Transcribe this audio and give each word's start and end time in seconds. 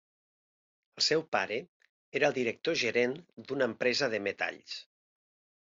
El 1.01 1.05
seu 1.07 1.21
pare 1.35 1.59
era 2.21 2.31
el 2.31 2.37
director 2.39 2.77
gerent 2.85 3.15
d’una 3.47 3.71
empresa 3.73 4.13
de 4.17 4.25
metalls. 4.33 4.83